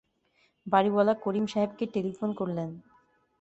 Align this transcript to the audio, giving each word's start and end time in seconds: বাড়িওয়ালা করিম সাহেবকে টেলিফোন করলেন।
বাড়িওয়ালা 0.67 1.13
করিম 1.23 1.45
সাহেবকে 1.45 1.85
টেলিফোন 1.93 2.29
করলেন। 2.33 2.69